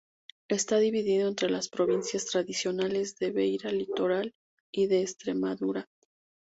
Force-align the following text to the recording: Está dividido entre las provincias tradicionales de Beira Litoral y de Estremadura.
Está 0.49 0.79
dividido 0.79 1.27
entre 1.29 1.51
las 1.51 1.69
provincias 1.69 2.25
tradicionales 2.25 3.17
de 3.19 3.29
Beira 3.29 3.69
Litoral 3.71 4.33
y 4.71 4.87
de 4.87 5.03
Estremadura. 5.03 5.87